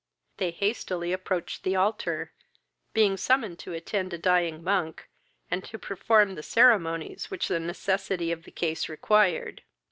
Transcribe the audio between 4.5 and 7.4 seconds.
monk, and to perform the ceremonies